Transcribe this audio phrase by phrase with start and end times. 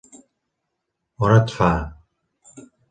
[1.27, 1.71] On et fa.?